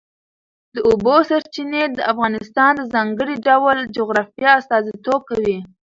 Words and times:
د 0.75 0.75
اوبو 0.89 1.15
سرچینې 1.29 1.83
د 1.97 1.99
افغانستان 2.11 2.71
د 2.77 2.81
ځانګړي 2.93 3.35
ډول 3.47 3.77
جغرافیه 3.95 4.51
استازیتوب 4.59 5.19
کوي. 5.29 5.57